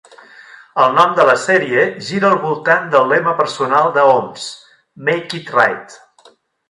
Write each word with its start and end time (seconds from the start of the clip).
El 0.83 0.95
nom 0.99 1.11
de 1.17 1.25
la 1.29 1.35
sèrie 1.41 1.83
gira 2.07 2.31
al 2.33 2.39
voltant 2.45 2.89
del 2.95 3.05
lema 3.11 3.35
personal 3.43 3.93
de 3.99 4.07
Oms, 4.15 4.49
"Make 5.11 5.43
It 5.43 5.53
Right". 5.59 6.01